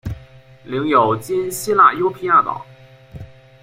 [0.63, 2.65] 领有今希腊优卑亚岛。